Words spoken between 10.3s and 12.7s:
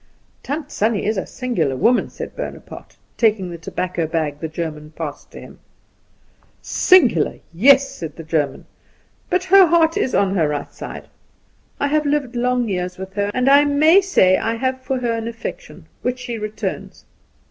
her right side. I have lived long